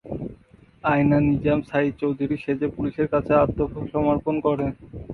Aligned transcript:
আয়না 0.83 1.17
নিজাম 1.27 1.59
সাঈদ 1.69 1.93
চৌধুরী 2.01 2.35
সেজে 2.43 2.67
পুলিশের 2.75 3.07
কাছে 3.13 3.31
আত্মসমর্পণ 3.43 4.35
করে। 4.45 4.65